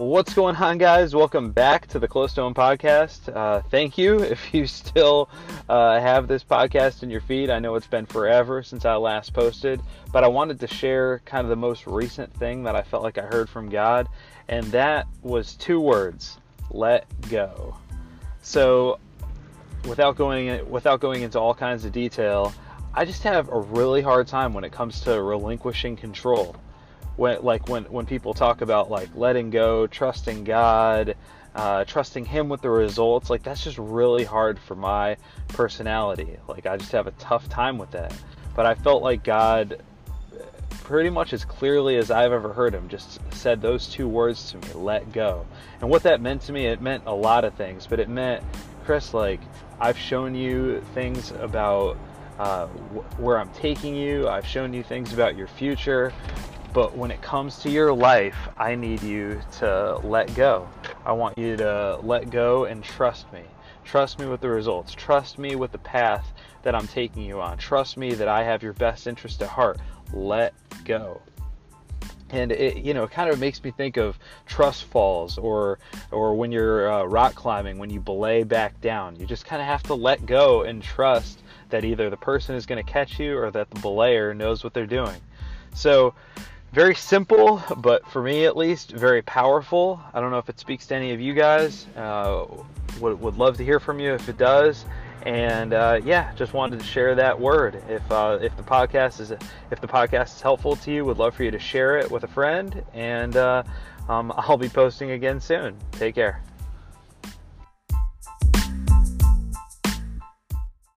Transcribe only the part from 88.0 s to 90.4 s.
for me at least, very powerful. I don't know